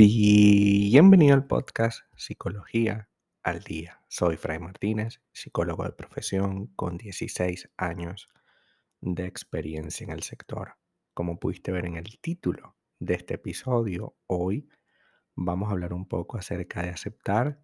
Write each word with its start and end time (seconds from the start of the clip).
Bienvenido 0.00 1.34
al 1.34 1.46
podcast 1.46 2.00
Psicología 2.16 3.08
al 3.42 3.60
Día. 3.60 4.02
Soy 4.08 4.36
Fray 4.36 4.58
Martínez, 4.58 5.20
psicólogo 5.32 5.84
de 5.84 5.92
profesión 5.92 6.66
con 6.74 6.96
16 6.96 7.70
años 7.76 8.28
de 9.00 9.26
experiencia 9.26 10.04
en 10.04 10.10
el 10.10 10.22
sector. 10.22 10.76
Como 11.14 11.38
pudiste 11.38 11.72
ver 11.72 11.86
en 11.86 11.96
el 11.96 12.18
título 12.20 12.76
de 12.98 13.14
este 13.14 13.34
episodio, 13.34 14.16
hoy 14.26 14.68
vamos 15.36 15.68
a 15.68 15.72
hablar 15.72 15.92
un 15.92 16.08
poco 16.08 16.36
acerca 16.38 16.82
de 16.82 16.90
aceptar 16.90 17.60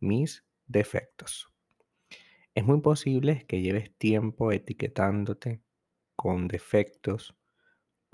mis 0.00 0.44
defectos. 0.66 1.53
Es 2.54 2.64
muy 2.64 2.80
posible 2.80 3.44
que 3.46 3.60
lleves 3.60 3.92
tiempo 3.96 4.52
etiquetándote 4.52 5.60
con 6.16 6.48
defectos 6.48 7.34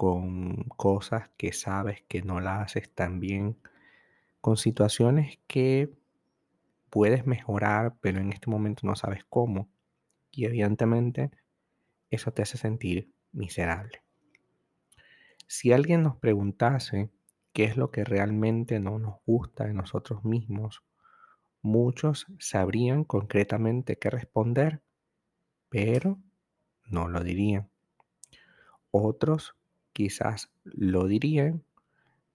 con 0.01 0.65
cosas 0.79 1.29
que 1.37 1.53
sabes 1.53 2.03
que 2.09 2.23
no 2.23 2.41
las 2.41 2.63
haces 2.63 2.91
tan 2.91 3.21
bien, 3.21 3.59
con 4.41 4.57
situaciones 4.57 5.39
que 5.47 5.93
puedes 6.89 7.27
mejorar, 7.27 7.97
pero 8.01 8.19
en 8.19 8.33
este 8.33 8.49
momento 8.49 8.87
no 8.87 8.97
sabes 8.97 9.27
cómo. 9.29 9.69
Y 10.31 10.47
evidentemente 10.47 11.31
eso 12.09 12.33
te 12.33 12.41
hace 12.41 12.57
sentir 12.57 13.13
miserable. 13.33 14.03
Si 15.47 15.71
alguien 15.71 16.03
nos 16.03 16.17
preguntase 16.17 17.11
qué 17.53 17.65
es 17.65 17.77
lo 17.77 17.91
que 17.91 18.03
realmente 18.03 18.81
no 18.81 18.99
nos 18.99 19.17
gusta 19.27 19.67
de 19.67 19.75
nosotros 19.75 20.25
mismos, 20.25 20.83
muchos 21.63 22.27
sabrían 22.39 23.05
concretamente 23.05 23.99
qué 23.99 24.11
responder, 24.11 24.83
pero 25.69 26.19
no 26.87 27.09
lo 27.09 27.23
dirían. 27.23 27.71
Otros 28.91 29.57
quizás 29.93 30.51
lo 30.65 31.07
dirían, 31.07 31.65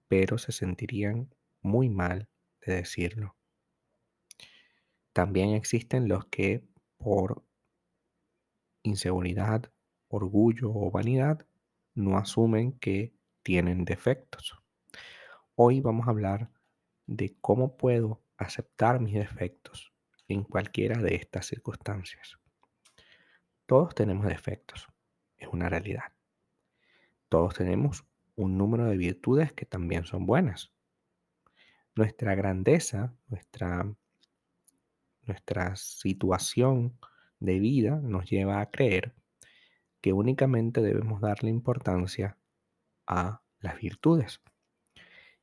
pero 0.08 0.38
se 0.38 0.52
sentirían 0.52 1.34
muy 1.60 1.88
mal 1.88 2.28
de 2.64 2.76
decirlo. 2.76 3.36
También 5.12 5.50
existen 5.50 6.08
los 6.08 6.26
que 6.26 6.64
por 6.98 7.42
inseguridad, 8.82 9.70
orgullo 10.08 10.70
o 10.72 10.90
vanidad 10.90 11.46
no 11.94 12.18
asumen 12.18 12.72
que 12.78 13.14
tienen 13.42 13.84
defectos. 13.84 14.58
Hoy 15.54 15.80
vamos 15.80 16.06
a 16.06 16.10
hablar 16.10 16.50
de 17.06 17.34
cómo 17.40 17.76
puedo 17.76 18.20
aceptar 18.38 19.00
mis 19.00 19.14
defectos 19.14 19.92
en 20.28 20.44
cualquiera 20.44 21.00
de 21.00 21.14
estas 21.14 21.46
circunstancias. 21.46 22.38
Todos 23.66 23.94
tenemos 23.94 24.26
defectos, 24.26 24.86
es 25.38 25.48
una 25.48 25.68
realidad 25.68 26.16
todos 27.28 27.54
tenemos 27.54 28.04
un 28.36 28.56
número 28.56 28.86
de 28.86 28.96
virtudes 28.96 29.52
que 29.52 29.66
también 29.66 30.04
son 30.04 30.26
buenas. 30.26 30.72
Nuestra 31.94 32.34
grandeza, 32.34 33.14
nuestra, 33.28 33.94
nuestra 35.22 35.76
situación 35.76 36.98
de 37.40 37.58
vida 37.58 38.00
nos 38.02 38.28
lleva 38.30 38.60
a 38.60 38.70
creer 38.70 39.14
que 40.00 40.12
únicamente 40.12 40.82
debemos 40.82 41.20
darle 41.20 41.50
importancia 41.50 42.38
a 43.06 43.42
las 43.60 43.78
virtudes. 43.78 44.40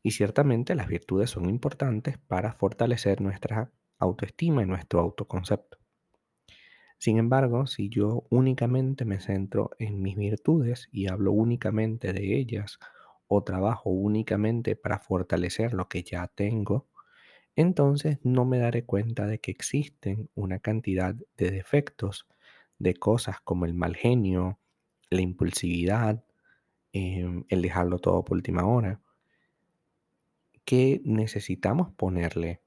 Y 0.03 0.11
ciertamente 0.11 0.75
las 0.75 0.87
virtudes 0.87 1.31
son 1.31 1.49
importantes 1.49 2.19
para 2.19 2.53
fortalecer 2.53 3.21
nuestra 3.21 3.71
autoestima 3.97 4.61
y 4.61 4.67
nuestro 4.67 4.99
autoconcepto. 4.99 5.79
Sin 6.99 7.17
embargo, 7.17 7.67
si 7.67 7.89
yo 7.89 8.25
únicamente 8.29 9.03
me 9.05 9.19
centro 9.19 9.71
en 9.79 10.01
mis 10.01 10.15
virtudes 10.15 10.87
y 10.91 11.09
hablo 11.09 11.31
únicamente 11.31 12.13
de 12.13 12.37
ellas 12.37 12.79
o 13.27 13.43
trabajo 13.43 13.89
únicamente 13.89 14.75
para 14.75 14.99
fortalecer 14.99 15.73
lo 15.73 15.89
que 15.89 16.03
ya 16.03 16.27
tengo, 16.27 16.87
entonces 17.55 18.19
no 18.23 18.45
me 18.45 18.59
daré 18.59 18.85
cuenta 18.85 19.27
de 19.27 19.39
que 19.39 19.51
existen 19.51 20.29
una 20.35 20.59
cantidad 20.59 21.15
de 21.37 21.51
defectos, 21.51 22.27
de 22.79 22.95
cosas 22.95 23.41
como 23.41 23.65
el 23.65 23.73
mal 23.73 23.95
genio, 23.95 24.59
la 25.09 25.21
impulsividad, 25.21 26.23
em, 26.93 27.45
el 27.49 27.61
dejarlo 27.61 27.99
todo 27.99 28.23
por 28.25 28.37
última 28.37 28.65
hora, 28.65 29.02
que 30.65 31.01
necesitamos 31.03 31.91
ponerle 31.93 32.61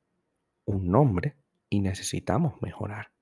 un 0.64 0.88
nombre 0.88 1.36
y 1.70 1.80
necesitamos 1.80 2.60
mejorar. 2.60 3.12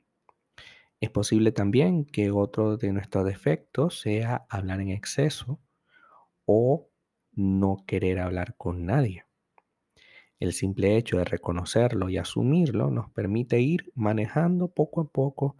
Es 1.01 1.11
posible 1.11 1.53
también 1.53 2.05
que 2.05 2.31
otro 2.31 2.77
de 2.77 2.93
nuestros 2.93 3.25
defectos 3.25 4.01
sea 4.01 4.47
hablar 4.49 4.81
en 4.81 4.91
exceso 4.91 5.61
o 6.47 6.89
no 7.33 7.85
querer 7.87 8.21
hablar 8.21 8.57
con 8.57 8.87
nadie. 8.87 9.25
El 10.41 10.53
simple 10.53 10.97
hecho 10.97 11.19
de 11.19 11.25
reconocerlo 11.25 12.09
y 12.09 12.17
asumirlo 12.17 12.91
nos 12.91 13.11
permite 13.11 13.61
ir 13.61 13.93
manejando 13.95 14.69
poco 14.69 15.03
a 15.03 15.09
poco 15.09 15.57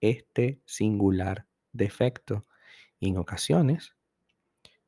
este 0.00 0.60
singular 0.64 1.46
defecto. 1.72 2.46
En 3.00 3.18
ocasiones, 3.18 3.96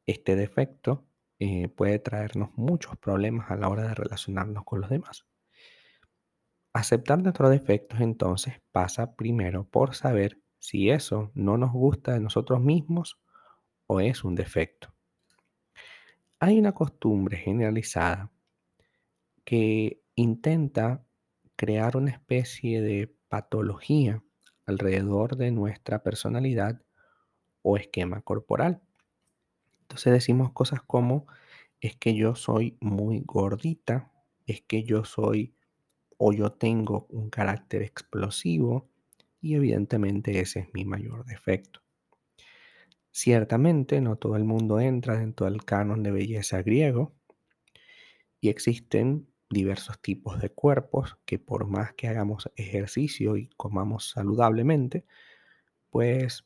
este 0.06 0.36
defecto 0.36 1.04
eh, 1.38 1.68
puede 1.68 1.98
traernos 1.98 2.50
muchos 2.56 2.96
problemas 2.96 3.50
a 3.50 3.56
la 3.56 3.68
hora 3.68 3.82
de 3.82 3.94
relacionarnos 3.94 4.64
con 4.64 4.80
los 4.80 4.90
demás. 4.90 5.26
Aceptar 6.72 7.22
nuestros 7.22 7.50
defectos 7.50 8.00
entonces 8.00 8.54
pasa 8.72 9.14
primero 9.16 9.64
por 9.64 9.94
saber 9.94 10.40
si 10.58 10.90
eso 10.90 11.30
no 11.34 11.56
nos 11.56 11.72
gusta 11.72 12.12
de 12.12 12.20
nosotros 12.20 12.60
mismos 12.60 13.18
o 13.86 14.00
es 14.00 14.24
un 14.24 14.34
defecto. 14.34 14.92
Hay 16.38 16.58
una 16.58 16.72
costumbre 16.72 17.36
generalizada 17.38 18.30
que 19.44 20.02
intenta 20.16 21.04
crear 21.54 21.96
una 21.96 22.10
especie 22.10 22.82
de 22.82 23.14
patología 23.28 24.22
alrededor 24.66 25.36
de 25.36 25.50
nuestra 25.52 26.02
personalidad 26.02 26.82
o 27.62 27.76
esquema 27.76 28.20
corporal. 28.22 28.82
Entonces 29.86 30.12
decimos 30.12 30.50
cosas 30.52 30.82
como, 30.82 31.26
es 31.80 31.96
que 31.96 32.14
yo 32.14 32.34
soy 32.34 32.76
muy 32.80 33.22
gordita, 33.24 34.10
es 34.44 34.60
que 34.62 34.82
yo 34.82 35.04
soy 35.04 35.54
o 36.18 36.32
yo 36.32 36.50
tengo 36.50 37.06
un 37.08 37.30
carácter 37.30 37.82
explosivo 37.82 38.88
y 39.40 39.54
evidentemente 39.54 40.40
ese 40.40 40.60
es 40.60 40.74
mi 40.74 40.84
mayor 40.84 41.24
defecto. 41.24 41.82
Ciertamente 43.12 44.00
no 44.00 44.16
todo 44.16 44.34
el 44.34 44.42
mundo 44.42 44.80
entra 44.80 45.18
dentro 45.18 45.46
del 45.46 45.64
canon 45.64 46.02
de 46.02 46.10
belleza 46.10 46.62
griego 46.62 47.14
y 48.40 48.48
existen 48.48 49.28
diversos 49.48 50.00
tipos 50.02 50.40
de 50.40 50.50
cuerpos 50.50 51.16
que 51.24 51.38
por 51.38 51.68
más 51.68 51.94
que 51.94 52.08
hagamos 52.08 52.50
ejercicio 52.56 53.36
y 53.36 53.50
comamos 53.56 54.10
saludablemente, 54.10 55.06
pues 55.90 56.44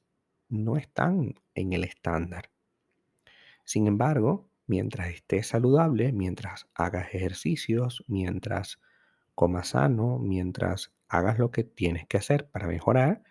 no 0.51 0.77
están 0.77 1.37
en 1.55 1.72
el 1.72 1.84
estándar. 1.84 2.51
Sin 3.70 3.86
embargo, 3.86 4.48
mientras 4.66 5.10
estés 5.10 5.47
saludable, 5.47 6.10
mientras 6.10 6.66
hagas 6.75 7.14
ejercicios, 7.14 8.03
mientras 8.08 8.81
comas 9.36 9.69
sano, 9.69 10.19
mientras 10.19 10.92
hagas 11.06 11.38
lo 11.38 11.53
que 11.53 11.62
tienes 11.62 12.04
que 12.09 12.16
hacer 12.16 12.48
para 12.48 12.66
mejorar, 12.66 13.22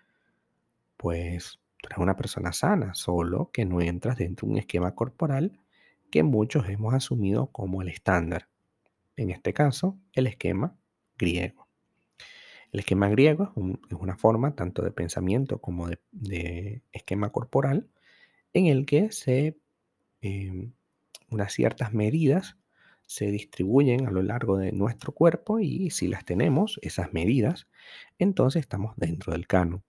pues 0.96 1.60
tú 1.82 1.90
eres 1.90 1.98
una 1.98 2.16
persona 2.16 2.54
sana, 2.54 2.94
solo 2.94 3.52
que 3.52 3.66
no 3.66 3.82
entras 3.82 4.18
dentro 4.18 4.48
de 4.48 4.54
un 4.54 4.60
esquema 4.60 4.96
corporal 4.96 5.60
que 6.10 6.24
muchos 6.24 6.70
hemos 6.70 6.94
asumido 6.94 7.48
como 7.48 7.82
el 7.82 7.90
estándar. 7.90 8.48
En 9.18 9.32
este 9.32 9.52
caso, 9.52 10.00
el 10.14 10.26
esquema 10.26 10.74
griego. 11.18 11.68
El 12.72 12.80
esquema 12.80 13.10
griego 13.10 13.52
es, 13.90 13.98
una 14.00 14.16
forma 14.16 14.56
tanto 14.56 14.84
de 14.84 14.92
pensamiento 14.92 15.60
como 15.60 15.90
de, 15.90 16.82
esquema 16.94 17.30
corporal 17.30 17.90
en 18.54 18.68
el 18.68 18.86
que 18.86 19.12
se 19.12 19.58
em, 20.22 20.74
unas 21.30 21.54
ciertas 21.54 21.94
medidas 21.94 22.58
se 23.10 23.32
distribuyen 23.32 24.06
a 24.06 24.12
lo 24.12 24.22
largo 24.22 24.58
de 24.58 24.72
nuestro 24.72 25.14
cuerpo 25.14 25.60
y 25.60 25.90
si 25.90 26.08
las 26.08 26.26
tenemos, 26.26 26.80
esas 26.84 27.12
medidas, 27.12 27.68
entonces 28.20 28.62
estamos 28.62 28.94
dentro 28.98 29.34
del 29.34 29.48
canon. 29.48 29.84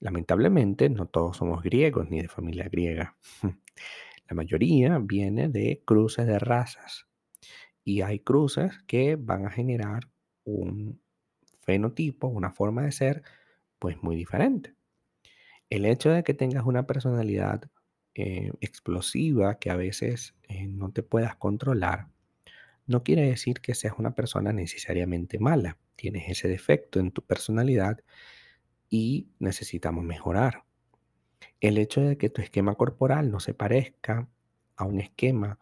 Lamentablemente, 0.00 0.88
no 0.90 1.06
todos 1.06 1.38
somos 1.38 1.62
griegos 1.62 2.08
ni 2.08 2.22
de 2.22 2.28
familia 2.28 2.68
griega. 2.68 3.16
La 4.28 4.34
mayoría 4.34 4.98
viene 4.98 5.48
de 5.48 5.82
cruces 5.84 6.26
de 6.26 6.38
razas 6.38 7.08
y 7.82 8.02
hay 8.02 8.20
cruces 8.20 8.78
que 8.86 9.16
van 9.16 9.46
a 9.46 9.50
generar 9.50 10.08
un 10.44 11.00
fenotipo, 11.62 12.28
una 12.28 12.52
forma 12.52 12.82
de 12.82 12.92
ser, 12.92 13.22
pues 13.78 14.02
muy 14.02 14.14
diferente. 14.14 14.74
El 15.68 15.84
hecho 15.84 16.10
de 16.10 16.22
que 16.22 16.34
tengas 16.34 16.64
una 16.64 16.86
personalidad 16.86 17.70
eh, 18.20 18.50
explosiva 18.60 19.60
que 19.60 19.70
a 19.70 19.76
veces 19.76 20.34
eh, 20.48 20.66
no 20.66 20.90
te 20.90 21.04
puedas 21.04 21.36
controlar, 21.36 22.08
no 22.84 23.04
quiere 23.04 23.22
decir 23.30 23.60
que 23.60 23.76
seas 23.76 23.94
una 23.96 24.16
persona 24.16 24.52
necesariamente 24.52 25.38
mala. 25.38 25.78
Tienes 25.94 26.28
ese 26.28 26.48
defecto 26.48 26.98
en 26.98 27.12
tu 27.12 27.22
personalidad 27.22 28.00
y 28.90 29.28
necesitamos 29.38 30.02
mejorar. 30.02 30.64
El 31.60 31.78
hecho 31.78 32.00
de 32.00 32.18
que 32.18 32.28
tu 32.28 32.42
esquema 32.42 32.74
corporal 32.74 33.30
no 33.30 33.38
se 33.38 33.54
parezca 33.54 34.28
a 34.74 34.84
un 34.84 34.98
esquema 34.98 35.60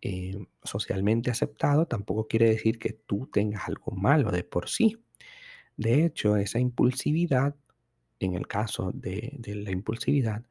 eh, 0.00 0.46
socialmente 0.62 1.30
aceptado 1.30 1.84
tampoco 1.86 2.26
quiere 2.26 2.48
decir 2.48 2.78
que 2.78 2.94
tú 2.94 3.28
tengas 3.30 3.68
algo 3.68 3.92
malo 3.92 4.30
de 4.30 4.44
por 4.44 4.70
sí. 4.70 4.96
De 5.76 6.06
hecho, 6.06 6.36
esa 6.38 6.58
impulsividad, 6.58 7.54
en 8.18 8.32
el 8.32 8.46
caso 8.46 8.92
de, 8.94 9.34
de 9.38 9.56
la 9.56 9.72
impulsividad, 9.72 10.46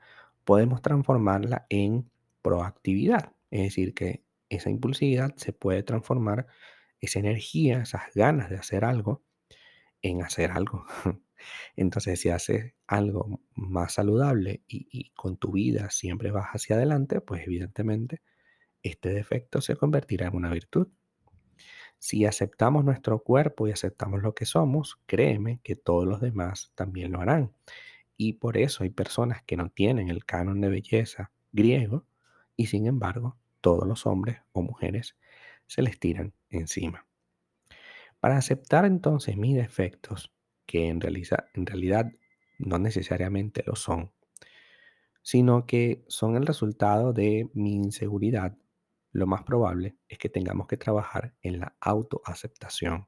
podemos 0.47 0.81
transformarla 0.81 1.67
en 1.69 2.09
proactividad. 2.41 3.33
Es 3.51 3.63
decir, 3.63 3.93
que 3.93 4.23
esa 4.47 4.69
impulsividad 4.69 5.35
se 5.35 5.51
puede 5.51 5.83
transformar, 5.83 6.47
esa 7.01 7.19
energía, 7.19 7.81
esas 7.81 8.03
ganas 8.15 8.49
de 8.49 8.55
hacer 8.55 8.85
algo, 8.85 9.25
en 10.01 10.23
hacer 10.23 10.51
algo. 10.51 10.85
Entonces, 11.75 12.21
si 12.21 12.29
haces 12.29 12.73
algo 12.87 13.41
más 13.55 13.95
saludable 13.95 14.63
y, 14.69 15.11
con 15.15 15.35
tu 15.35 15.51
vida 15.51 15.89
siempre 15.89 16.31
vas 16.31 16.47
hacia 16.53 16.77
adelante, 16.77 17.19
pues 17.19 17.45
evidentemente 17.45 18.21
este 18.83 19.09
defecto 19.09 19.59
se 19.59 19.75
convertirá 19.75 20.27
en 20.27 20.35
una 20.37 20.49
virtud. 20.49 20.87
Si 21.99 22.23
aceptamos 22.23 22.85
nuestro 22.85 23.19
cuerpo 23.21 23.67
y 23.67 23.71
aceptamos 23.71 24.21
lo 24.21 24.33
que 24.33 24.45
somos, 24.45 24.97
créeme 25.07 25.59
que 25.61 25.75
todos 25.75 26.07
los 26.07 26.21
demás 26.21 26.71
también 26.73 27.11
lo 27.11 27.19
harán. 27.19 27.51
Y 28.17 28.33
por 28.33 28.57
eso 28.57 28.83
hay 28.83 28.89
personas 28.89 29.43
que 29.43 29.55
no 29.55 29.69
tienen 29.69 30.09
el 30.09 30.25
canon 30.25 30.59
de 30.59 30.69
belleza 30.69 31.31
griego 31.51 32.05
y 32.55 32.65
sin 32.65 32.87
embargo 32.87 33.37
todos 33.61 33.87
los 33.87 34.05
hombres 34.05 34.41
o 34.51 34.61
mujeres 34.61 35.15
se 35.67 35.81
les 35.81 35.99
tiran 35.99 36.33
encima. 36.49 37.05
Para 38.19 38.37
aceptar 38.37 38.85
entonces 38.85 39.37
mis 39.37 39.55
defectos, 39.55 40.33
que 40.65 40.89
en, 40.89 40.99
realidad 40.99 42.11
no 42.57 42.79
necesariamente 42.79 43.63
lo 43.65 43.75
son, 43.75 44.11
sino 45.21 45.65
que 45.65 46.03
son 46.07 46.35
el 46.35 46.45
resultado 46.45 47.13
de 47.13 47.49
mi 47.53 47.75
inseguridad, 47.75 48.57
lo 49.11 49.27
más 49.27 49.43
probable 49.43 49.97
es 50.09 50.17
que 50.17 50.29
tengamos 50.29 50.67
que 50.67 50.77
trabajar 50.77 51.33
en 51.41 51.59
la 51.59 51.75
autoaceptación. 51.79 53.07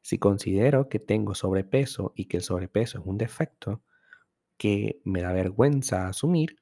Si 0.00 0.18
considero 0.18 0.88
que 0.88 0.98
tengo 0.98 1.34
sobrepeso 1.34 2.12
y 2.16 2.26
que 2.26 2.38
el 2.38 2.42
sobrepeso 2.42 2.98
es 2.98 3.06
un 3.06 3.18
defecto 3.18 3.82
que 4.56 5.00
me 5.04 5.22
da 5.22 5.32
vergüenza 5.32 6.08
asumir, 6.08 6.58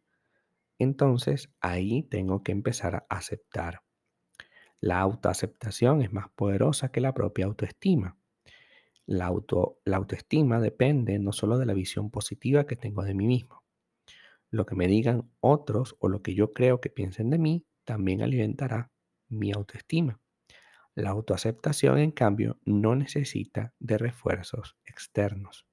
entonces 0.79 1.51
ahí 1.61 2.03
tengo 2.05 2.43
que 2.43 2.53
empezar 2.53 2.95
a 2.95 3.07
aceptar 3.09 3.83
la 4.83 5.01
autoaceptación 5.01 6.01
es 6.01 6.11
más 6.11 6.31
poderosa 6.31 6.91
que 6.91 7.03
la 7.03 7.13
propia 7.13 7.45
autoestima. 7.45 8.17
La, 9.05 9.27
auto, 9.27 9.79
la 9.85 9.99
autoestima 9.99 10.59
depende 10.59 11.19
no 11.19 11.33
solo 11.33 11.59
de 11.59 11.67
la 11.67 11.75
visión 11.75 12.11
positiva 12.11 12.65
que 12.65 12.77
tengo 12.77 13.03
de 13.03 13.13
mí 13.13 13.27
mismo. 13.27 13.63
Lo 14.51 14.65
que 14.65 14.75
me 14.75 14.89
digan 14.89 15.31
otros 15.41 15.97
o 16.01 16.09
lo 16.09 16.23
que 16.23 16.35
yo 16.35 16.55
creo 16.55 16.81
que 16.81 16.89
piensen 16.89 17.29
de 17.29 17.39
mí 17.39 17.67
también 17.85 18.23
alimentará 18.23 18.91
mi 19.29 19.53
autoestima. 19.53 20.19
La 20.95 21.11
autoaceptación, 21.11 21.99
en 21.99 22.11
cambio, 22.11 22.59
no 22.65 22.97
necesita 22.97 23.75
de 23.79 23.99
refuerzos 23.99 24.77
externos. 24.87 25.67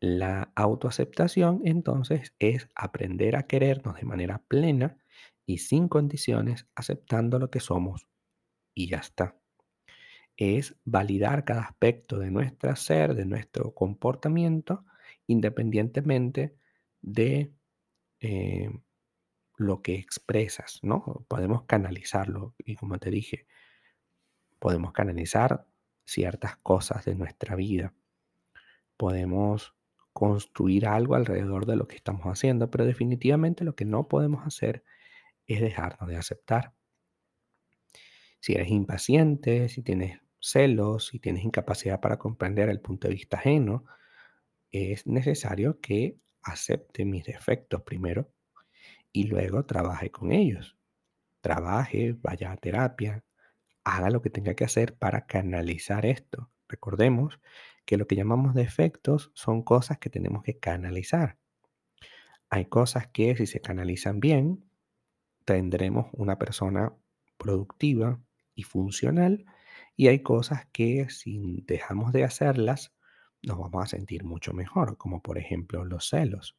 La 0.00 0.52
autoaceptación, 0.54 1.62
entonces, 1.64 2.32
es 2.38 2.68
aprender 2.74 3.34
a 3.36 3.46
querernos 3.48 3.96
de 3.96 4.04
manera 4.04 4.38
plena 4.46 4.96
y 5.44 5.58
sin 5.58 5.88
condiciones 5.88 6.68
aceptando 6.74 7.38
lo 7.38 7.50
que 7.50 7.60
somos 7.60 8.06
y 8.74 8.88
ya 8.88 8.98
está. 8.98 9.36
Es 10.36 10.76
validar 10.84 11.44
cada 11.44 11.62
aspecto 11.62 12.18
de 12.18 12.30
nuestro 12.30 12.76
ser, 12.76 13.14
de 13.14 13.24
nuestro 13.24 13.74
comportamiento, 13.74 14.84
independientemente 15.26 16.54
de 17.02 17.52
eh, 18.20 18.70
lo 19.56 19.82
que 19.82 19.96
expresas, 19.96 20.78
¿no? 20.82 21.24
Podemos 21.28 21.64
canalizarlo 21.64 22.54
y 22.58 22.76
como 22.76 22.98
te 22.98 23.10
dije, 23.10 23.48
podemos 24.60 24.92
canalizar 24.92 25.66
ciertas 26.04 26.56
cosas 26.58 27.04
de 27.04 27.16
nuestra 27.16 27.56
vida. 27.56 27.94
Podemos 28.96 29.77
construir 30.18 30.88
algo 30.88 31.14
alrededor 31.14 31.64
de 31.64 31.76
lo 31.76 31.86
que 31.86 31.94
estamos 31.94 32.24
haciendo, 32.26 32.72
pero 32.72 32.84
definitivamente 32.84 33.62
lo 33.62 33.76
que 33.76 33.84
no 33.84 34.08
podemos 34.08 34.44
hacer 34.44 34.82
es 35.46 35.60
dejarnos 35.60 36.08
de 36.08 36.16
aceptar. 36.16 36.74
Si 38.40 38.54
eres 38.54 38.68
impaciente, 38.68 39.68
si 39.68 39.80
tienes 39.80 40.18
celos, 40.40 41.06
si 41.06 41.20
tienes 41.20 41.44
incapacidad 41.44 42.00
para 42.00 42.18
comprender 42.18 42.68
el 42.68 42.80
punto 42.80 43.06
de 43.06 43.14
vista 43.14 43.36
ajeno, 43.36 43.84
es 44.72 45.06
necesario 45.06 45.80
que 45.80 46.18
acepte 46.42 47.04
mis 47.04 47.24
defectos 47.24 47.82
primero 47.82 48.28
y 49.12 49.28
luego 49.28 49.66
trabaje 49.66 50.10
con 50.10 50.32
ellos. 50.32 50.76
Trabaje, 51.40 52.16
vaya 52.20 52.50
a 52.50 52.56
terapia, 52.56 53.22
haga 53.84 54.10
lo 54.10 54.20
que 54.20 54.30
tenga 54.30 54.54
que 54.54 54.64
hacer 54.64 54.96
para 54.98 55.26
canalizar 55.26 56.06
esto. 56.06 56.50
Recordemos 56.66 57.38
que 57.88 57.96
lo 57.96 58.06
que 58.06 58.16
llamamos 58.16 58.52
defectos 58.52 59.30
son 59.32 59.62
cosas 59.62 59.96
que 59.96 60.10
tenemos 60.10 60.42
que 60.42 60.58
canalizar. 60.58 61.38
Hay 62.50 62.66
cosas 62.66 63.06
que 63.06 63.34
si 63.34 63.46
se 63.46 63.62
canalizan 63.62 64.20
bien, 64.20 64.70
tendremos 65.46 66.08
una 66.12 66.38
persona 66.38 66.92
productiva 67.38 68.20
y 68.54 68.64
funcional 68.64 69.46
y 69.96 70.08
hay 70.08 70.22
cosas 70.22 70.66
que 70.70 71.08
si 71.08 71.64
dejamos 71.66 72.12
de 72.12 72.24
hacerlas 72.24 72.94
nos 73.40 73.56
vamos 73.56 73.84
a 73.84 73.86
sentir 73.86 74.22
mucho 74.22 74.52
mejor, 74.52 74.98
como 74.98 75.22
por 75.22 75.38
ejemplo 75.38 75.86
los 75.86 76.10
celos. 76.10 76.58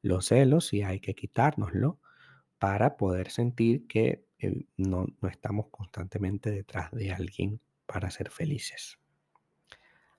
Los 0.00 0.28
celos 0.28 0.68
sí 0.68 0.82
hay 0.82 1.00
que 1.00 1.14
quitárnoslo 1.14 2.00
para 2.58 2.96
poder 2.96 3.30
sentir 3.30 3.86
que 3.86 4.24
eh, 4.38 4.64
no, 4.78 5.08
no 5.20 5.28
estamos 5.28 5.66
constantemente 5.70 6.50
detrás 6.50 6.90
de 6.92 7.12
alguien 7.12 7.60
para 7.84 8.10
ser 8.10 8.30
felices. 8.30 8.98